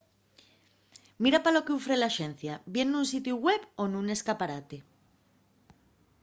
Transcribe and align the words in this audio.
mira 1.23 1.39
pa 1.43 1.53
lo 1.55 1.61
qu’ufre 1.65 1.95
l’axencia 1.99 2.53
bien 2.75 2.87
nun 2.91 3.05
sitiu 3.11 3.35
web 3.47 3.61
o 3.81 3.83
nun 3.93 4.05
escaparate 4.15 4.77